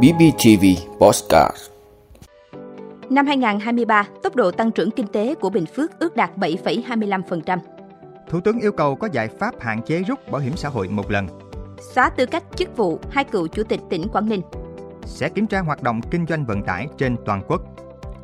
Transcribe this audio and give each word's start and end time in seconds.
BBTV 0.00 0.64
Postcard 1.00 1.70
Năm 3.10 3.26
2023, 3.26 4.06
tốc 4.22 4.36
độ 4.36 4.50
tăng 4.50 4.70
trưởng 4.70 4.90
kinh 4.90 5.06
tế 5.06 5.34
của 5.34 5.50
Bình 5.50 5.66
Phước 5.66 5.98
ước 5.98 6.16
đạt 6.16 6.30
7,25%. 6.36 7.58
Thủ 8.28 8.40
tướng 8.40 8.60
yêu 8.60 8.72
cầu 8.72 8.96
có 8.96 9.08
giải 9.12 9.28
pháp 9.28 9.54
hạn 9.60 9.82
chế 9.86 10.02
rút 10.02 10.30
bảo 10.30 10.40
hiểm 10.40 10.56
xã 10.56 10.68
hội 10.68 10.88
một 10.88 11.10
lần. 11.10 11.26
Xóa 11.94 12.08
tư 12.08 12.26
cách 12.26 12.42
chức 12.56 12.76
vụ 12.76 13.00
hai 13.10 13.24
cựu 13.24 13.48
chủ 13.48 13.62
tịch 13.64 13.80
tỉnh 13.90 14.08
Quảng 14.08 14.28
Ninh. 14.28 14.42
Sẽ 15.04 15.28
kiểm 15.28 15.46
tra 15.46 15.60
hoạt 15.60 15.82
động 15.82 16.00
kinh 16.10 16.26
doanh 16.26 16.44
vận 16.44 16.62
tải 16.62 16.88
trên 16.98 17.16
toàn 17.26 17.42
quốc. 17.48 17.62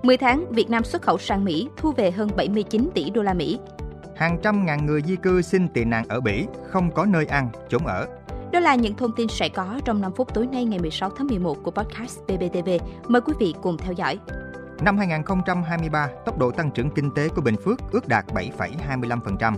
10 0.03 0.17
tháng, 0.17 0.53
Việt 0.53 0.71
Nam 0.71 0.85
xuất 0.85 1.03
khẩu 1.03 1.19
sang 1.19 1.45
Mỹ 1.45 1.69
thu 1.77 1.93
về 1.93 2.11
hơn 2.11 2.31
79 2.37 2.91
tỷ 2.95 3.11
đô 3.11 3.23
la 3.23 3.35
Mỹ. 3.35 3.59
Hàng 4.17 4.39
trăm 4.43 4.67
ngàn 4.67 4.87
người 4.87 5.03
di 5.03 5.17
cư 5.17 5.43
xin 5.43 5.69
tị 5.69 5.85
nạn 5.85 6.05
ở 6.09 6.21
Bỉ, 6.21 6.47
không 6.69 6.91
có 6.91 7.05
nơi 7.05 7.27
ăn, 7.27 7.51
chốn 7.69 7.87
ở. 7.87 8.07
Đó 8.53 8.61
là 8.61 8.75
những 8.75 8.97
thông 8.97 9.13
tin 9.13 9.29
sẽ 9.29 9.49
có 9.49 9.81
trong 9.85 10.01
5 10.01 10.13
phút 10.13 10.35
tối 10.35 10.47
nay 10.47 10.65
ngày 10.65 10.79
16 10.79 11.11
tháng 11.11 11.27
11 11.27 11.59
của 11.63 11.71
podcast 11.71 12.21
BBTV. 12.21 12.69
Mời 13.09 13.21
quý 13.21 13.33
vị 13.39 13.55
cùng 13.63 13.79
theo 13.79 13.93
dõi. 13.93 14.19
Năm 14.81 14.99
2023, 14.99 16.09
tốc 16.27 16.39
độ 16.39 16.51
tăng 16.51 16.71
trưởng 16.71 16.91
kinh 16.91 17.11
tế 17.11 17.29
của 17.29 17.41
Bình 17.41 17.57
Phước 17.65 17.79
ước 17.93 18.09
đạt 18.09 18.27
7,25%. 18.27 19.55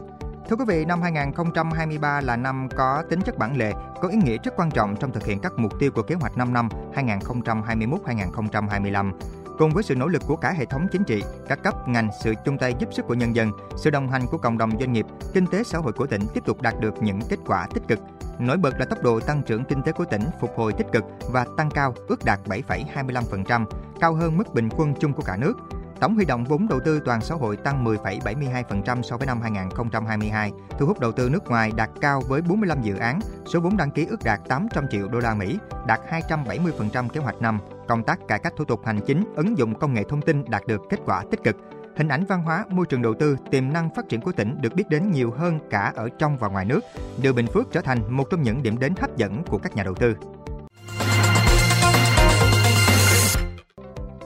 Thưa 0.49 0.57
quý 0.57 0.65
vị, 0.69 0.85
năm 0.85 1.03
2023 1.03 2.21
là 2.21 2.37
năm 2.37 2.69
có 2.77 3.03
tính 3.11 3.21
chất 3.21 3.39
bản 3.39 3.57
lề, 3.57 3.73
có 4.01 4.09
ý 4.09 4.17
nghĩa 4.17 4.37
rất 4.45 4.55
quan 4.57 4.71
trọng 4.71 4.97
trong 4.97 5.13
thực 5.13 5.27
hiện 5.27 5.41
các 5.41 5.53
mục 5.57 5.79
tiêu 5.79 5.91
của 5.95 6.03
kế 6.03 6.15
hoạch 6.15 6.37
5 6.37 6.53
năm 6.53 6.69
2021-2025. 6.95 9.13
Cùng 9.61 9.71
với 9.71 9.83
sự 9.83 9.95
nỗ 9.95 10.07
lực 10.07 10.23
của 10.27 10.37
cả 10.37 10.53
hệ 10.53 10.65
thống 10.65 10.87
chính 10.93 11.05
trị, 11.05 11.23
các 11.49 11.63
cấp, 11.63 11.89
ngành, 11.89 12.11
sự 12.25 12.35
chung 12.45 12.59
tay 12.59 12.75
giúp 12.79 12.89
sức 12.93 13.07
của 13.07 13.15
nhân 13.15 13.37
dân, 13.37 13.51
sự 13.77 13.91
đồng 13.91 14.09
hành 14.09 14.27
của 14.27 14.39
cộng 14.39 14.59
đồng 14.59 14.71
doanh 14.81 14.93
nghiệp, 14.93 15.07
kinh 15.35 15.47
tế 15.47 15.65
xã 15.65 15.79
hội 15.79 15.93
của 15.93 16.07
tỉnh 16.07 16.23
tiếp 16.35 16.45
tục 16.47 16.63
đạt 16.63 16.75
được 16.81 17.03
những 17.03 17.21
kết 17.29 17.39
quả 17.47 17.67
tích 17.75 17.83
cực. 17.89 17.99
Nổi 18.39 18.57
bật 18.57 18.79
là 18.79 18.85
tốc 18.85 19.03
độ 19.03 19.21
tăng 19.21 19.43
trưởng 19.43 19.65
kinh 19.65 19.83
tế 19.83 19.93
của 19.93 20.05
tỉnh 20.05 20.23
phục 20.41 20.51
hồi 20.57 20.73
tích 20.73 20.87
cực 20.93 21.05
và 21.31 21.47
tăng 21.57 21.71
cao, 21.71 21.95
ước 22.09 22.25
đạt 22.25 22.41
7,25%, 22.45 23.65
cao 24.01 24.15
hơn 24.15 24.37
mức 24.37 24.55
bình 24.55 24.69
quân 24.77 24.95
chung 25.01 25.13
của 25.13 25.23
cả 25.23 25.37
nước. 25.37 25.55
Tổng 26.01 26.15
huy 26.15 26.25
động 26.25 26.45
vốn 26.45 26.69
đầu 26.69 26.81
tư 26.81 27.01
toàn 27.05 27.21
xã 27.21 27.35
hội 27.35 27.57
tăng 27.57 27.85
10,72% 27.85 29.03
so 29.03 29.17
với 29.17 29.27
năm 29.27 29.41
2022, 29.41 30.53
thu 30.79 30.87
hút 30.87 31.01
đầu 31.01 31.13
tư 31.13 31.29
nước 31.31 31.49
ngoài 31.49 31.73
đạt 31.77 31.91
cao 32.01 32.23
với 32.29 32.43
45 32.43 32.83
dự 32.83 32.97
án, 32.97 33.21
số 33.47 33.61
vốn 33.61 33.77
đăng 33.77 33.91
ký 33.91 34.07
ước 34.11 34.25
đạt 34.25 34.41
800 34.49 34.89
triệu 34.91 35.09
đô 35.09 35.19
la 35.19 35.35
Mỹ, 35.35 35.59
đạt 35.87 36.01
270% 36.29 37.09
kế 37.09 37.21
hoạch 37.21 37.43
năm. 37.43 37.59
Công 37.89 38.05
tác 38.05 38.19
cải 38.29 38.39
cách 38.39 38.53
thủ 38.57 38.65
tục 38.65 38.81
hành 38.85 39.01
chính, 39.07 39.25
ứng 39.37 39.59
dụng 39.59 39.75
công 39.75 39.95
nghệ 39.95 40.05
thông 40.09 40.23
tin 40.23 40.45
đạt 40.49 40.67
được 40.67 40.81
kết 40.91 41.01
quả 41.05 41.25
tích 41.31 41.45
cực. 41.45 41.57
Hình 41.97 42.09
ảnh 42.09 42.25
văn 42.25 42.43
hóa, 42.43 42.65
môi 42.69 42.87
trường 42.87 43.03
đầu 43.03 43.15
tư, 43.15 43.37
tiềm 43.51 43.73
năng 43.73 43.95
phát 43.95 44.09
triển 44.09 44.21
của 44.21 44.33
tỉnh 44.33 44.59
được 44.61 44.75
biết 44.75 44.89
đến 44.89 45.11
nhiều 45.11 45.31
hơn 45.31 45.59
cả 45.71 45.93
ở 45.97 46.09
trong 46.19 46.39
và 46.39 46.49
ngoài 46.49 46.65
nước, 46.65 46.81
đưa 47.23 47.33
Bình 47.33 47.47
Phước 47.47 47.73
trở 47.73 47.81
thành 47.81 48.17
một 48.17 48.25
trong 48.31 48.43
những 48.43 48.63
điểm 48.63 48.79
đến 48.79 48.95
hấp 49.01 49.17
dẫn 49.17 49.43
của 49.45 49.59
các 49.59 49.77
nhà 49.77 49.83
đầu 49.83 49.95
tư. 49.95 50.15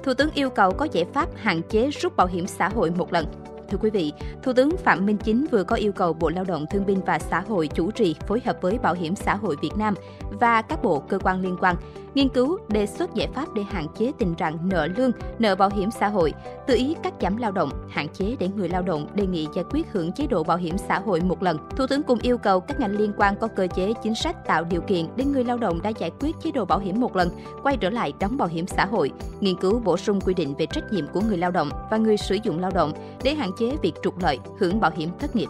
Thủ 0.04 0.14
tướng 0.14 0.30
yêu 0.34 0.50
cầu 0.50 0.70
có 0.70 0.86
giải 0.92 1.04
pháp 1.04 1.28
hạn 1.36 1.62
chế 1.62 1.90
rút 1.90 2.16
bảo 2.16 2.26
hiểm 2.26 2.46
xã 2.46 2.68
hội 2.68 2.90
một 2.90 3.12
lần. 3.12 3.26
Thưa 3.70 3.78
quý 3.78 3.90
vị, 3.90 4.12
Thủ 4.42 4.52
tướng 4.52 4.76
Phạm 4.76 5.06
Minh 5.06 5.16
Chính 5.16 5.46
vừa 5.50 5.64
có 5.64 5.76
yêu 5.76 5.92
cầu 5.92 6.12
Bộ 6.12 6.30
Lao 6.30 6.44
động 6.44 6.66
Thương 6.70 6.86
binh 6.86 7.00
và 7.06 7.18
Xã 7.18 7.40
hội 7.40 7.68
chủ 7.68 7.90
trì 7.90 8.16
phối 8.26 8.40
hợp 8.44 8.56
với 8.60 8.78
Bảo 8.78 8.94
hiểm 8.94 9.16
xã 9.16 9.34
hội 9.34 9.56
Việt 9.62 9.76
Nam 9.76 9.94
và 10.30 10.62
các 10.62 10.82
bộ 10.82 11.00
cơ 11.00 11.18
quan 11.18 11.42
liên 11.42 11.56
quan 11.60 11.76
nghiên 12.14 12.28
cứu 12.28 12.58
đề 12.68 12.86
xuất 12.86 13.14
giải 13.14 13.28
pháp 13.34 13.54
để 13.54 13.62
hạn 13.62 13.86
chế 13.98 14.12
tình 14.18 14.34
trạng 14.34 14.68
nợ 14.68 14.86
lương, 14.96 15.10
nợ 15.38 15.54
bảo 15.54 15.70
hiểm 15.74 15.90
xã 15.90 16.08
hội, 16.08 16.32
tự 16.66 16.74
ý 16.74 16.96
cắt 17.02 17.14
giảm 17.20 17.36
lao 17.36 17.52
động, 17.52 17.70
hạn 17.88 18.08
chế 18.08 18.36
để 18.38 18.48
người 18.48 18.68
lao 18.68 18.82
động 18.82 19.06
đề 19.14 19.26
nghị 19.26 19.48
giải 19.54 19.64
quyết 19.70 19.86
hưởng 19.92 20.12
chế 20.12 20.26
độ 20.26 20.44
bảo 20.44 20.56
hiểm 20.56 20.78
xã 20.78 20.98
hội 20.98 21.20
một 21.20 21.42
lần. 21.42 21.58
Thủ 21.76 21.86
tướng 21.86 22.02
cũng 22.02 22.18
yêu 22.22 22.38
cầu 22.38 22.60
các 22.60 22.80
ngành 22.80 22.96
liên 22.96 23.12
quan 23.16 23.34
có 23.40 23.48
cơ 23.48 23.66
chế 23.74 23.92
chính 24.02 24.14
sách 24.14 24.46
tạo 24.46 24.64
điều 24.64 24.80
kiện 24.80 25.06
để 25.16 25.24
người 25.24 25.44
lao 25.44 25.58
động 25.58 25.82
đã 25.82 25.90
giải 25.98 26.10
quyết 26.20 26.36
chế 26.42 26.50
độ 26.50 26.64
bảo 26.64 26.78
hiểm 26.78 27.00
một 27.00 27.16
lần 27.16 27.30
quay 27.62 27.76
trở 27.76 27.90
lại 27.90 28.12
đóng 28.20 28.36
bảo 28.36 28.48
hiểm 28.48 28.66
xã 28.66 28.84
hội, 28.84 29.12
nghiên 29.40 29.56
cứu 29.56 29.80
bổ 29.80 29.96
sung 29.96 30.20
quy 30.20 30.34
định 30.34 30.54
về 30.58 30.66
trách 30.66 30.92
nhiệm 30.92 31.06
của 31.06 31.20
người 31.20 31.36
lao 31.36 31.50
động 31.50 31.70
và 31.90 31.96
người 31.96 32.16
sử 32.16 32.38
dụng 32.42 32.60
lao 32.60 32.70
động 32.74 32.92
để 33.22 33.34
hạn 33.34 33.50
chế 33.58 33.76
việc 33.82 33.92
trục 34.02 34.18
lợi, 34.18 34.38
hưởng 34.58 34.80
bảo 34.80 34.90
hiểm 34.96 35.10
thất 35.18 35.36
nghiệp. 35.36 35.48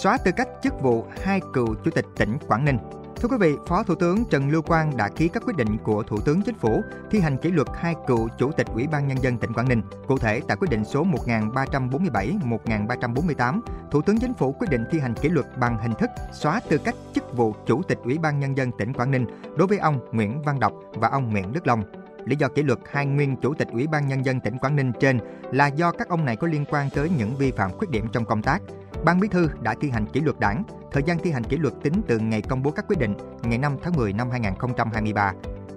Xóa 0.00 0.18
tư 0.18 0.30
cách 0.36 0.48
chức 0.62 0.82
vụ 0.82 1.04
hai 1.22 1.40
cựu 1.52 1.74
chủ 1.84 1.90
tịch 1.90 2.06
tỉnh 2.16 2.38
Quảng 2.48 2.64
Ninh. 2.64 2.78
Thưa 3.16 3.28
quý 3.28 3.36
vị, 3.40 3.54
Phó 3.66 3.82
Thủ 3.82 3.94
tướng 3.94 4.24
Trần 4.30 4.50
Lưu 4.50 4.62
Quang 4.62 4.96
đã 4.96 5.08
ký 5.08 5.28
các 5.28 5.42
quyết 5.46 5.56
định 5.56 5.78
của 5.78 6.02
Thủ 6.02 6.20
tướng 6.20 6.42
Chính 6.42 6.54
phủ 6.54 6.82
thi 7.10 7.20
hành 7.20 7.36
kỷ 7.36 7.50
luật 7.50 7.68
hai 7.74 7.94
cựu 8.06 8.28
Chủ 8.38 8.52
tịch 8.52 8.66
Ủy 8.74 8.86
ban 8.86 9.08
Nhân 9.08 9.22
dân 9.22 9.38
tỉnh 9.38 9.52
Quảng 9.52 9.68
Ninh. 9.68 9.82
Cụ 10.08 10.18
thể, 10.18 10.40
tại 10.48 10.56
quyết 10.56 10.70
định 10.70 10.84
số 10.84 11.04
1347-1348, 11.04 13.60
Thủ 13.90 14.02
tướng 14.02 14.18
Chính 14.18 14.34
phủ 14.34 14.52
quyết 14.52 14.70
định 14.70 14.84
thi 14.90 14.98
hành 14.98 15.14
kỷ 15.14 15.28
luật 15.28 15.46
bằng 15.58 15.78
hình 15.78 15.94
thức 15.98 16.10
xóa 16.32 16.60
tư 16.68 16.78
cách 16.78 16.94
chức 17.14 17.36
vụ 17.36 17.54
Chủ 17.66 17.82
tịch 17.82 17.98
Ủy 18.04 18.18
ban 18.18 18.40
Nhân 18.40 18.56
dân 18.56 18.70
tỉnh 18.78 18.92
Quảng 18.92 19.10
Ninh 19.10 19.26
đối 19.56 19.66
với 19.66 19.78
ông 19.78 20.00
Nguyễn 20.12 20.42
Văn 20.42 20.60
Đọc 20.60 20.72
và 20.92 21.08
ông 21.08 21.30
Nguyễn 21.30 21.52
Đức 21.52 21.66
Long. 21.66 21.82
Lý 22.24 22.36
do 22.36 22.48
kỷ 22.48 22.62
luật 22.62 22.78
hai 22.90 23.06
nguyên 23.06 23.36
chủ 23.36 23.54
tịch 23.54 23.68
Ủy 23.72 23.86
ban 23.86 24.08
Nhân 24.08 24.24
dân 24.24 24.40
tỉnh 24.40 24.58
Quảng 24.58 24.76
Ninh 24.76 24.92
trên 25.00 25.18
là 25.52 25.66
do 25.66 25.92
các 25.92 26.08
ông 26.08 26.24
này 26.24 26.36
có 26.36 26.46
liên 26.46 26.64
quan 26.70 26.88
tới 26.94 27.10
những 27.18 27.36
vi 27.36 27.50
phạm 27.50 27.72
khuyết 27.72 27.90
điểm 27.90 28.06
trong 28.12 28.24
công 28.24 28.42
tác, 28.42 28.62
Ban 29.04 29.20
Bí 29.20 29.28
thư 29.28 29.48
đã 29.60 29.74
thi 29.80 29.90
hành 29.90 30.06
kỷ 30.06 30.20
luật 30.20 30.40
đảng. 30.40 30.64
Thời 30.92 31.02
gian 31.02 31.18
thi 31.18 31.30
hành 31.30 31.44
kỷ 31.44 31.56
luật 31.56 31.74
tính 31.82 32.02
từ 32.06 32.18
ngày 32.18 32.42
công 32.42 32.62
bố 32.62 32.70
các 32.70 32.84
quyết 32.88 32.98
định, 32.98 33.14
ngày 33.42 33.58
5 33.58 33.76
tháng 33.82 33.96
10 33.96 34.12
năm 34.12 34.30
2023. 34.30 35.32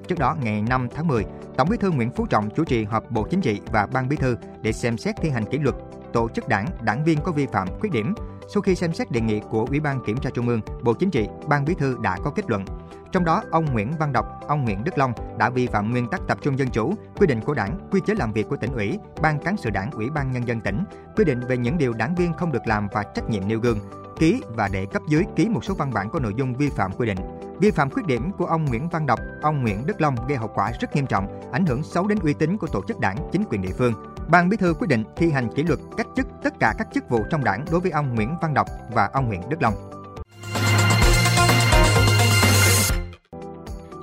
Trước 0.07 0.19
đó, 0.19 0.37
ngày 0.41 0.61
5 0.69 0.87
tháng 0.95 1.07
10, 1.07 1.25
Tổng 1.57 1.69
Bí 1.69 1.77
thư 1.77 1.91
Nguyễn 1.91 2.11
Phú 2.11 2.25
Trọng 2.25 2.49
chủ 2.55 2.63
trì 2.63 2.83
họp 2.83 3.11
Bộ 3.11 3.27
Chính 3.29 3.41
trị 3.41 3.61
và 3.71 3.85
Ban 3.85 4.09
Bí 4.09 4.15
thư 4.15 4.37
để 4.61 4.71
xem 4.71 4.97
xét 4.97 5.15
thi 5.21 5.29
hành 5.29 5.45
kỷ 5.45 5.57
luật 5.57 5.75
tổ 6.13 6.29
chức 6.29 6.47
đảng, 6.47 6.65
đảng 6.81 7.03
viên 7.03 7.21
có 7.21 7.31
vi 7.31 7.45
phạm, 7.45 7.67
khuyết 7.79 7.91
điểm. 7.91 8.13
Sau 8.53 8.61
khi 8.61 8.75
xem 8.75 8.93
xét 8.93 9.11
đề 9.11 9.21
nghị 9.21 9.41
của 9.49 9.65
Ủy 9.69 9.79
ban 9.79 10.05
Kiểm 10.05 10.17
tra 10.17 10.29
Trung 10.33 10.47
ương, 10.47 10.61
Bộ 10.83 10.93
Chính 10.93 11.11
trị, 11.11 11.27
Ban 11.47 11.65
Bí 11.65 11.73
thư 11.73 11.97
đã 12.01 12.17
có 12.23 12.31
kết 12.31 12.49
luận. 12.49 12.65
Trong 13.13 13.25
đó, 13.25 13.41
ông 13.51 13.65
Nguyễn 13.73 13.91
Văn 13.99 14.13
Đọc, 14.13 14.25
ông 14.47 14.65
Nguyễn 14.65 14.83
Đức 14.83 14.97
Long 14.97 15.13
đã 15.37 15.49
vi 15.49 15.67
phạm 15.67 15.91
nguyên 15.91 16.07
tắc 16.09 16.21
tập 16.27 16.37
trung 16.41 16.59
dân 16.59 16.69
chủ, 16.69 16.93
quy 17.15 17.27
định 17.27 17.41
của 17.41 17.53
Đảng, 17.53 17.87
quy 17.91 17.99
chế 18.05 18.13
làm 18.15 18.33
việc 18.33 18.49
của 18.49 18.57
tỉnh 18.57 18.73
ủy, 18.73 18.99
Ban 19.21 19.39
cán 19.39 19.57
sự 19.57 19.69
Đảng, 19.69 19.91
Ủy 19.91 20.09
ban 20.09 20.31
nhân 20.31 20.47
dân 20.47 20.61
tỉnh, 20.61 20.83
quy 21.15 21.23
định 21.23 21.39
về 21.47 21.57
những 21.57 21.77
điều 21.77 21.93
đảng 21.93 22.15
viên 22.15 22.33
không 22.33 22.51
được 22.51 22.67
làm 22.67 22.87
và 22.91 23.03
trách 23.03 23.29
nhiệm 23.29 23.47
nêu 23.47 23.59
gương, 23.59 23.79
ký 24.19 24.41
và 24.47 24.69
để 24.73 24.85
cấp 24.85 25.01
dưới 25.07 25.23
ký 25.35 25.49
một 25.49 25.63
số 25.63 25.73
văn 25.73 25.93
bản 25.93 26.09
có 26.09 26.19
nội 26.19 26.33
dung 26.37 26.53
vi 26.53 26.69
phạm 26.69 26.91
quy 26.91 27.07
định. 27.07 27.17
Vi 27.59 27.71
phạm 27.71 27.89
khuyết 27.89 28.05
điểm 28.05 28.31
của 28.31 28.45
ông 28.45 28.65
Nguyễn 28.65 28.89
Văn 28.89 29.05
Đọc, 29.05 29.19
ông 29.41 29.61
Nguyễn 29.61 29.85
Đức 29.85 30.01
Long 30.01 30.15
gây 30.27 30.37
hậu 30.37 30.47
quả 30.47 30.71
rất 30.79 30.95
nghiêm 30.95 31.07
trọng, 31.07 31.51
ảnh 31.51 31.65
hưởng 31.65 31.83
xấu 31.83 32.07
đến 32.07 32.19
uy 32.19 32.33
tín 32.33 32.57
của 32.57 32.67
tổ 32.67 32.81
chức 32.87 32.99
đảng, 32.99 33.17
chính 33.31 33.43
quyền 33.43 33.61
địa 33.61 33.73
phương. 33.77 33.93
Ban 34.27 34.49
Bí 34.49 34.57
thư 34.57 34.73
quyết 34.73 34.87
định 34.87 35.03
thi 35.15 35.31
hành 35.31 35.53
kỷ 35.55 35.63
luật 35.63 35.79
cách 35.97 36.07
chức 36.15 36.27
tất 36.43 36.53
cả 36.59 36.73
các 36.77 36.87
chức 36.93 37.09
vụ 37.09 37.19
trong 37.29 37.43
đảng 37.43 37.65
đối 37.71 37.79
với 37.79 37.91
ông 37.91 38.15
Nguyễn 38.15 38.35
Văn 38.41 38.53
Đọc 38.53 38.67
và 38.91 39.09
ông 39.13 39.27
Nguyễn 39.27 39.49
Đức 39.49 39.61
Long. 39.61 39.73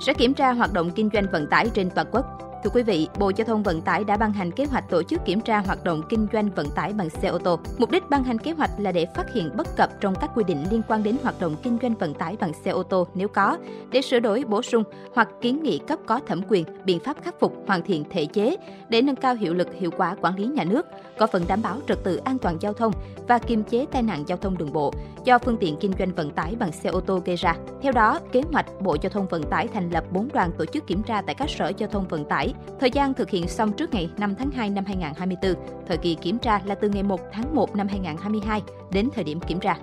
Sẽ 0.01 0.13
kiểm 0.13 0.33
tra 0.33 0.51
hoạt 0.51 0.73
động 0.73 0.91
kinh 0.95 1.09
doanh 1.13 1.25
vận 1.31 1.47
tải 1.47 1.69
trên 1.73 1.89
toàn 1.89 2.07
quốc. 2.11 2.40
Thưa 2.63 2.69
quý 2.69 2.83
vị, 2.83 3.07
Bộ 3.19 3.31
Giao 3.35 3.45
thông 3.45 3.63
Vận 3.63 3.81
tải 3.81 4.03
đã 4.03 4.17
ban 4.17 4.33
hành 4.33 4.51
kế 4.51 4.65
hoạch 4.65 4.89
tổ 4.89 5.03
chức 5.03 5.25
kiểm 5.25 5.41
tra 5.41 5.59
hoạt 5.59 5.83
động 5.83 6.01
kinh 6.09 6.27
doanh 6.33 6.49
vận 6.49 6.69
tải 6.69 6.93
bằng 6.93 7.09
xe 7.09 7.27
ô 7.27 7.37
tô. 7.37 7.59
Mục 7.77 7.91
đích 7.91 8.09
ban 8.09 8.23
hành 8.23 8.37
kế 8.37 8.51
hoạch 8.51 8.71
là 8.77 8.91
để 8.91 9.05
phát 9.15 9.33
hiện 9.33 9.49
bất 9.57 9.75
cập 9.77 9.89
trong 10.01 10.15
các 10.21 10.31
quy 10.35 10.43
định 10.43 10.63
liên 10.71 10.81
quan 10.87 11.03
đến 11.03 11.15
hoạt 11.23 11.39
động 11.39 11.55
kinh 11.63 11.77
doanh 11.81 11.95
vận 11.95 12.13
tải 12.13 12.37
bằng 12.39 12.51
xe 12.65 12.71
ô 12.71 12.83
tô 12.83 13.07
nếu 13.13 13.27
có, 13.27 13.57
để 13.91 14.01
sửa 14.01 14.19
đổi, 14.19 14.43
bổ 14.47 14.61
sung 14.61 14.83
hoặc 15.15 15.29
kiến 15.41 15.63
nghị 15.63 15.77
cấp 15.77 15.99
có 16.05 16.19
thẩm 16.27 16.41
quyền 16.49 16.65
biện 16.85 16.99
pháp 16.99 17.17
khắc 17.23 17.39
phục, 17.39 17.53
hoàn 17.67 17.81
thiện 17.81 18.03
thể 18.09 18.25
chế 18.25 18.57
để 18.89 19.01
nâng 19.01 19.15
cao 19.15 19.35
hiệu 19.35 19.53
lực 19.53 19.67
hiệu 19.79 19.91
quả 19.97 20.15
quản 20.21 20.35
lý 20.35 20.45
nhà 20.45 20.63
nước, 20.63 20.85
có 21.19 21.27
phần 21.27 21.43
đảm 21.47 21.61
bảo 21.61 21.77
trật 21.87 22.03
tự 22.03 22.15
an 22.15 22.37
toàn 22.37 22.57
giao 22.59 22.73
thông 22.73 22.93
và 23.27 23.39
kiềm 23.39 23.63
chế 23.63 23.85
tai 23.91 24.03
nạn 24.03 24.23
giao 24.27 24.37
thông 24.37 24.57
đường 24.57 24.73
bộ 24.73 24.93
do 25.23 25.37
phương 25.37 25.57
tiện 25.57 25.75
kinh 25.79 25.93
doanh 25.99 26.11
vận 26.15 26.31
tải 26.31 26.55
bằng 26.59 26.71
xe 26.71 26.89
ô 26.89 26.99
tô 26.99 27.21
gây 27.25 27.35
ra. 27.35 27.55
Theo 27.81 27.91
đó, 27.91 28.19
kế 28.31 28.41
hoạch 28.51 28.65
Bộ 28.81 28.97
Giao 29.01 29.09
thông 29.09 29.27
Vận 29.27 29.43
tải 29.43 29.67
thành 29.67 29.89
lập 29.89 30.03
4 30.11 30.27
đoàn 30.33 30.51
tổ 30.57 30.65
chức 30.65 30.87
kiểm 30.87 31.03
tra 31.03 31.21
tại 31.21 31.35
các 31.35 31.49
sở 31.49 31.71
giao 31.77 31.89
thông 31.89 32.07
vận 32.07 32.25
tải 32.25 32.50
Thời 32.79 32.91
gian 32.91 33.13
thực 33.13 33.29
hiện 33.29 33.47
xong 33.47 33.73
trước 33.73 33.93
ngày 33.93 34.09
5 34.17 34.35
tháng 34.35 34.51
2 34.51 34.69
năm 34.69 34.85
2024. 34.85 35.55
Thời 35.87 35.97
kỳ 35.97 36.15
kiểm 36.15 36.37
tra 36.37 36.61
là 36.65 36.75
từ 36.75 36.89
ngày 36.89 37.03
1 37.03 37.19
tháng 37.31 37.55
1 37.55 37.75
năm 37.75 37.87
2022 37.87 38.61
đến 38.91 39.09
thời 39.15 39.23
điểm 39.23 39.39
kiểm 39.39 39.59
tra. 39.59 39.77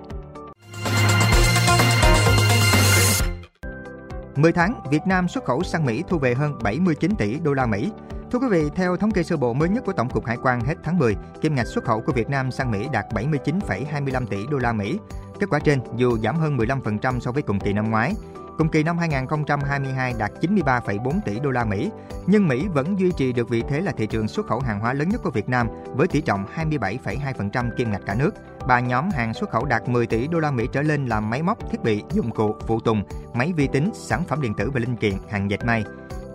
10 4.35 4.51
tháng, 4.51 4.81
Việt 4.91 5.01
Nam 5.05 5.27
xuất 5.27 5.45
khẩu 5.45 5.63
sang 5.63 5.85
Mỹ 5.85 6.03
thu 6.07 6.17
về 6.17 6.33
hơn 6.33 6.53
79 6.63 7.15
tỷ 7.15 7.39
đô 7.43 7.53
la 7.53 7.65
Mỹ. 7.65 7.91
Thưa 8.31 8.39
quý 8.39 8.47
vị, 8.51 8.63
theo 8.75 8.97
thống 8.97 9.11
kê 9.11 9.23
sơ 9.23 9.37
bộ 9.37 9.53
mới 9.53 9.69
nhất 9.69 9.83
của 9.85 9.93
Tổng 9.93 10.09
cục 10.09 10.25
Hải 10.25 10.37
quan 10.43 10.61
hết 10.61 10.75
tháng 10.83 10.97
10, 10.97 11.15
kim 11.41 11.55
ngạch 11.55 11.67
xuất 11.67 11.83
khẩu 11.83 12.01
của 12.01 12.13
Việt 12.13 12.29
Nam 12.29 12.51
sang 12.51 12.71
Mỹ 12.71 12.87
đạt 12.91 13.05
79,25 13.13 14.25
tỷ 14.25 14.37
đô 14.51 14.57
la 14.57 14.73
Mỹ. 14.73 14.99
Kết 15.39 15.47
quả 15.49 15.59
trên 15.59 15.79
dù 15.95 16.17
giảm 16.17 16.35
hơn 16.35 16.57
15% 16.57 17.19
so 17.19 17.31
với 17.31 17.41
cùng 17.41 17.59
kỳ 17.59 17.73
năm 17.73 17.91
ngoái, 17.91 18.13
Cùng 18.59 18.69
kỳ 18.69 18.83
năm 18.83 18.97
2022 18.97 20.13
đạt 20.17 20.31
93,4 20.41 21.19
tỷ 21.25 21.39
đô 21.39 21.51
la 21.51 21.65
Mỹ, 21.65 21.91
nhưng 22.27 22.47
Mỹ 22.47 22.67
vẫn 22.73 22.99
duy 22.99 23.11
trì 23.17 23.33
được 23.33 23.49
vị 23.49 23.63
thế 23.69 23.81
là 23.81 23.91
thị 23.91 24.07
trường 24.07 24.27
xuất 24.27 24.47
khẩu 24.47 24.59
hàng 24.59 24.79
hóa 24.79 24.93
lớn 24.93 25.09
nhất 25.09 25.21
của 25.23 25.31
Việt 25.31 25.49
Nam 25.49 25.67
với 25.95 26.07
tỷ 26.07 26.21
trọng 26.21 26.45
27,2% 26.55 27.71
kim 27.77 27.91
ngạch 27.91 28.01
cả 28.05 28.15
nước. 28.15 28.31
Ba 28.67 28.79
nhóm 28.79 29.09
hàng 29.09 29.33
xuất 29.33 29.49
khẩu 29.49 29.65
đạt 29.65 29.89
10 29.89 30.07
tỷ 30.07 30.27
đô 30.27 30.39
la 30.39 30.51
Mỹ 30.51 30.67
trở 30.71 30.81
lên 30.81 31.05
là 31.05 31.19
máy 31.19 31.41
móc, 31.43 31.71
thiết 31.71 31.83
bị, 31.83 32.03
dụng 32.11 32.31
cụ, 32.31 32.55
phụ 32.67 32.79
tùng, 32.79 33.03
máy 33.33 33.53
vi 33.55 33.67
tính, 33.67 33.91
sản 33.93 34.23
phẩm 34.27 34.41
điện 34.41 34.53
tử 34.53 34.69
và 34.73 34.79
linh 34.79 34.95
kiện, 34.95 35.13
hàng 35.29 35.49
dệt 35.49 35.65
may. 35.65 35.83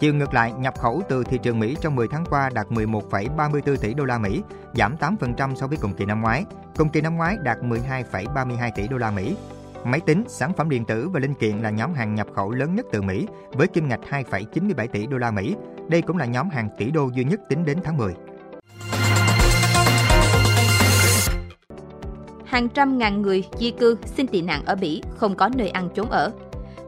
Chiều 0.01 0.15
ngược 0.15 0.35
lại, 0.35 0.53
nhập 0.53 0.75
khẩu 0.79 1.03
từ 1.09 1.25
thị 1.25 1.39
trường 1.43 1.59
Mỹ 1.59 1.77
trong 1.81 1.97
10 1.97 2.09
tháng 2.09 2.25
qua 2.31 2.51
đạt 2.55 2.67
11,34 2.69 3.77
tỷ 3.77 3.95
đô 3.95 4.05
la 4.05 4.19
Mỹ, 4.19 4.43
giảm 4.75 4.97
8% 4.97 5.55
so 5.55 5.67
với 5.67 5.79
cùng 5.81 5.95
kỳ 5.95 6.05
năm 6.05 6.21
ngoái. 6.23 6.45
Cùng 6.77 6.89
kỳ 6.89 7.01
năm 7.01 7.17
ngoái 7.17 7.37
đạt 7.43 7.59
12,32 7.59 8.71
tỷ 8.75 8.89
đô 8.89 8.97
la 8.97 9.11
Mỹ. 9.11 9.37
Máy 9.85 10.01
tính, 10.01 10.25
sản 10.29 10.53
phẩm 10.57 10.69
điện 10.71 10.85
tử 10.85 11.09
và 11.09 11.21
linh 11.21 11.35
kiện 11.35 11.57
là 11.57 11.71
nhóm 11.71 11.95
hàng 11.95 12.15
nhập 12.15 12.27
khẩu 12.35 12.51
lớn 12.51 12.75
nhất 12.75 12.87
từ 12.93 13.03
Mỹ 13.03 13.27
với 13.53 13.67
kim 13.67 13.89
ngạch 13.89 14.01
2,97 14.11 14.87
tỷ 14.89 15.07
đô 15.07 15.19
la 15.19 15.31
Mỹ. 15.31 15.57
Đây 15.89 16.03
cũng 16.03 16.17
là 16.17 16.25
nhóm 16.25 16.49
hàng 16.51 16.69
tỷ 16.79 16.91
đô 16.91 17.11
duy 17.15 17.25
nhất 17.25 17.41
tính 17.49 17.65
đến 17.65 17.79
tháng 17.85 17.97
10. 17.97 18.15
Hàng 22.45 22.69
trăm 22.69 22.99
ngàn 22.99 23.23
người 23.23 23.45
di 23.59 23.71
cư 23.71 23.97
xin 24.05 24.27
tị 24.27 24.43
nạn 24.43 24.65
ở 24.65 24.75
Bỉ 24.77 25.03
không 25.17 25.35
có 25.35 25.51
nơi 25.57 25.69
ăn 25.69 25.89
trốn 25.95 26.11
ở. 26.11 26.33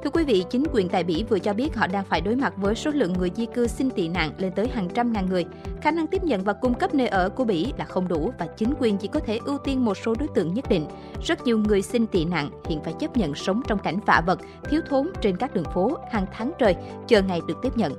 Thưa 0.04 0.10
quý 0.10 0.25
vị, 0.25 0.44
chính 0.50 0.64
quyền 0.72 0.88
tại 0.88 1.04
Bỉ 1.04 1.25
vừa 1.28 1.38
cho 1.38 1.52
biết 1.52 1.75
họ 1.75 1.87
đang 1.87 2.04
phải 2.04 2.20
đối 2.20 2.37
mặt 2.37 2.52
với 2.56 2.75
số 2.75 2.90
lượng 2.90 3.12
người 3.12 3.31
di 3.37 3.46
cư 3.46 3.66
xin 3.66 3.90
tị 3.90 4.08
nạn 4.08 4.31
lên 4.38 4.52
tới 4.52 4.69
hàng 4.69 4.88
trăm 4.94 5.12
ngàn 5.12 5.26
người. 5.26 5.44
Khả 5.81 5.90
năng 5.90 6.06
tiếp 6.06 6.25
nhận 6.25 6.44
và 6.44 6.52
cung 6.52 6.75
cấp 6.75 6.94
nơi 6.94 7.08
ở 7.08 7.28
của 7.28 7.44
Bỉ 7.44 7.72
là 7.78 7.84
không 7.84 8.08
đủ 8.08 8.32
và 8.38 8.46
chính 8.56 8.75
quyền 8.81 8.98
chỉ 8.98 9.08
có 9.08 9.20
thể 9.20 9.38
ưu 9.44 9.58
tiên 9.58 9.84
một 9.84 9.96
số 10.04 10.14
đối 10.19 10.28
tượng 10.34 10.54
nhất 10.54 10.64
định. 10.69 10.87
Rất 11.22 11.44
nhiều 11.44 11.58
người 11.58 11.82
xin 11.82 12.06
tị 12.06 12.25
nạn 12.25 12.50
hiện 12.69 12.81
phải 12.84 12.93
chấp 13.00 13.16
nhận 13.16 13.34
sống 13.34 13.62
trong 13.69 13.78
cảnh 13.78 13.98
vạ 14.06 14.22
vật, 14.26 14.40
thiếu 14.64 14.81
thốn 14.88 15.10
trên 15.20 15.37
các 15.37 15.54
đường 15.54 15.72
phố 15.75 15.99
hàng 16.12 16.26
tháng 16.32 16.52
trời, 16.58 16.75
chờ 17.08 17.22
ngày 17.22 17.40
được 17.49 17.56
tiếp 17.62 17.76
nhận. 17.76 17.92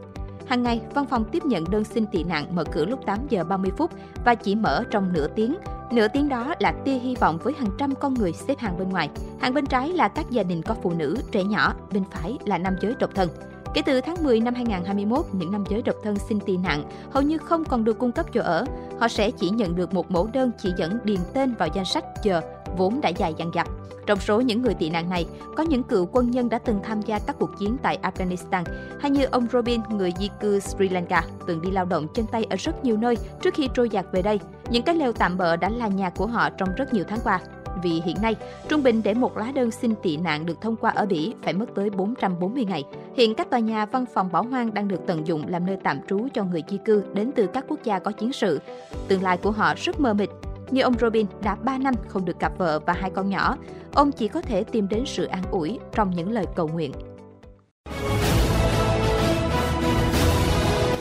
Hàng 0.48 0.64
ngày, 0.64 0.82
văn 0.94 1.06
phòng 1.06 1.26
tiếp 1.32 1.46
nhận 1.46 1.64
đơn 1.72 1.84
xin 1.84 2.06
tị 2.06 2.24
nạn 2.24 2.56
mở 2.56 2.64
cửa 2.64 2.86
lúc 2.86 3.06
8 3.06 3.20
giờ 3.30 3.44
30 3.44 3.72
phút 3.78 3.92
và 4.26 4.36
chỉ 4.36 4.56
mở 4.56 4.84
trong 4.92 5.14
nửa 5.14 5.28
tiếng. 5.28 5.56
Nửa 5.92 6.08
tiếng 6.08 6.30
đó 6.30 6.54
là 6.60 6.72
tia 6.72 6.94
hy 6.94 7.16
vọng 7.16 7.38
với 7.44 7.54
hàng 7.60 7.70
trăm 7.78 7.96
con 7.96 8.14
người 8.14 8.34
xếp 8.34 8.60
hàng 8.60 8.78
bên 8.78 8.90
ngoài. 8.90 9.10
Hàng 9.40 9.54
bên 9.54 9.66
trái 9.66 9.94
là 9.94 10.08
các 10.08 10.26
gia 10.30 10.44
đình 10.44 10.62
có 10.62 10.76
phụ 10.84 10.94
nữ, 10.94 11.18
trẻ 11.32 11.44
nhỏ, 11.44 11.74
bên 11.94 12.04
phải 12.12 12.38
là 12.46 12.58
nam 12.58 12.76
giới 12.82 12.96
độc 13.00 13.10
thân. 13.16 13.30
Kể 13.74 13.82
từ 13.82 14.02
tháng 14.02 14.24
10 14.24 14.40
năm 14.40 14.54
2021, 14.54 15.26
những 15.32 15.52
nam 15.52 15.64
giới 15.70 15.82
độc 15.82 15.96
thân 16.04 16.16
xin 16.30 16.40
tị 16.40 16.58
nạn 16.58 16.84
hầu 17.12 17.24
như 17.24 17.38
không 17.38 17.66
còn 17.66 17.84
được 17.84 18.00
cung 18.00 18.12
cấp 18.12 18.26
chỗ 18.34 18.42
ở. 18.42 18.66
Họ 19.00 19.08
sẽ 19.08 19.32
chỉ 19.32 19.50
nhận 19.50 19.76
được 19.76 19.94
một 19.94 20.12
mẫu 20.12 20.30
đơn 20.34 20.52
chỉ 20.58 20.72
dẫn 20.78 20.98
điền 21.04 21.20
tên 21.34 21.54
vào 21.54 21.70
danh 21.74 21.86
sách 21.86 22.06
chờ, 22.24 22.42
vốn 22.78 23.02
đã 23.02 23.10
dài 23.10 23.34
dằng 23.38 23.52
dặc. 23.56 23.68
Trong 24.06 24.20
số 24.20 24.42
những 24.42 24.62
người 24.62 24.74
tị 24.74 24.90
nạn 24.90 25.10
này, 25.10 25.26
có 25.56 25.64
những 25.64 25.84
cựu 25.84 26.08
quân 26.12 26.32
nhân 26.32 26.50
đã 26.50 26.58
từng 26.58 26.80
tham 26.84 27.02
gia 27.02 27.20
các 27.20 27.36
cuộc 27.40 27.60
chiến 27.60 27.78
tại 27.82 28.00
Afghanistan, 28.02 28.64
hay 29.00 29.12
như 29.12 29.26
ông 29.26 29.48
Robin, 29.52 29.82
người 29.90 30.14
di 30.20 30.30
cư 30.40 30.60
Sri 30.60 30.90
Lanka, 30.90 31.24
từng 31.48 31.62
đi 31.62 31.72
lao 31.72 31.86
động 31.86 32.08
chân 32.14 32.26
tay 32.32 32.44
ở 32.50 32.56
rất 32.56 32.86
nhiều 32.86 32.98
nơi 32.98 33.18
trước 33.42 33.54
khi 33.54 33.70
trôi 33.74 33.90
giạt 33.94 34.06
về 34.12 34.22
đây. 34.22 34.40
Những 34.70 34.84
cái 34.84 34.96
lều 34.96 35.14
tạm 35.14 35.38
bợ 35.38 35.56
đã 35.56 35.70
là 35.70 35.88
nhà 35.88 36.10
của 36.10 36.28
họ 36.28 36.50
trong 36.50 36.70
rất 36.76 36.94
nhiều 36.94 37.04
tháng 37.08 37.20
qua. 37.24 37.40
Vì 37.84 38.02
hiện 38.06 38.18
nay, 38.22 38.36
trung 38.70 38.84
bình 38.84 39.02
để 39.04 39.14
một 39.14 39.38
lá 39.38 39.52
đơn 39.56 39.72
xin 39.72 39.96
tị 40.04 40.18
nạn 40.18 40.46
được 40.46 40.62
thông 40.62 40.76
qua 40.76 40.92
ở 40.92 41.06
Bỉ 41.06 41.34
phải 41.44 41.54
mất 41.54 41.66
tới 41.76 41.90
440 41.90 42.66
ngày. 42.66 42.84
Hiện 43.16 43.36
các 43.36 43.50
tòa 43.50 43.60
nhà 43.60 43.86
văn 43.86 44.06
phòng 44.14 44.30
bỏ 44.32 44.42
hoang 44.42 44.74
đang 44.74 44.88
được 44.88 45.00
tận 45.08 45.28
dụng 45.28 45.44
làm 45.48 45.66
nơi 45.66 45.78
tạm 45.84 46.00
trú 46.08 46.28
cho 46.34 46.44
người 46.44 46.64
di 46.70 46.78
cư 46.86 47.04
đến 47.14 47.32
từ 47.36 47.48
các 47.48 47.66
quốc 47.68 47.80
gia 47.84 48.00
có 48.00 48.12
chiến 48.12 48.34
sự. 48.34 48.60
Tương 49.08 49.24
lai 49.24 49.38
của 49.38 49.52
họ 49.52 49.74
rất 49.78 50.00
mơ 50.00 50.14
mịt 50.14 50.30
như 50.72 50.82
ông 50.82 50.94
Robin 51.02 51.26
đã 51.44 51.56
3 51.56 51.78
năm 51.78 51.94
không 52.08 52.26
được 52.26 52.40
gặp 52.40 52.52
vợ 52.58 52.80
và 52.80 52.94
hai 52.94 53.12
con 53.16 53.30
nhỏ, 53.30 53.58
ông 53.94 54.12
chỉ 54.12 54.28
có 54.28 54.42
thể 54.42 54.64
tìm 54.64 54.88
đến 54.90 55.04
sự 55.06 55.26
an 55.26 55.44
ủi 55.52 55.80
trong 55.96 56.12
những 56.16 56.32
lời 56.32 56.46
cầu 56.56 56.68
nguyện. 56.68 56.92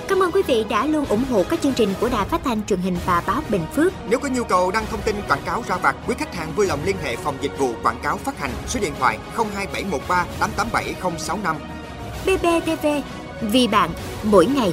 Cảm 0.09 0.23
ơn 0.23 0.33
quý 0.33 0.43
vị 0.47 0.65
đã 0.71 0.87
luôn 0.87 1.05
ủng 1.05 1.25
hộ 1.31 1.43
các 1.51 1.61
chương 1.61 1.73
trình 1.73 1.89
của 2.01 2.09
Đài 2.09 2.25
Phát 2.25 2.41
thanh 2.45 2.65
truyền 2.67 2.79
hình 2.79 2.97
và 3.07 3.23
báo 3.27 3.43
Bình 3.49 3.67
Phước. 3.73 3.93
Nếu 4.11 4.19
có 4.19 4.29
nhu 4.29 4.45
cầu 4.45 4.71
đăng 4.71 4.87
thông 4.91 5.01
tin 5.05 5.17
quảng 5.29 5.43
cáo 5.47 5.63
ra 5.69 5.77
vặt, 5.77 5.97
quý 6.09 6.15
khách 6.19 6.35
hàng 6.35 6.53
vui 6.57 6.67
lòng 6.67 6.81
liên 6.85 6.97
hệ 7.03 7.17
phòng 7.17 7.35
dịch 7.41 7.59
vụ 7.59 7.71
quảng 7.83 8.01
cáo 8.03 8.17
phát 8.17 8.39
hành 8.39 8.51
số 8.67 8.81
điện 8.81 8.93
thoại 8.99 9.19
02713 9.37 10.27
887065. 10.41 11.57
BBTV, 12.27 12.87
vì 13.41 13.69
bạn, 13.69 13.91
mỗi 14.23 14.47
ngày. 14.47 14.73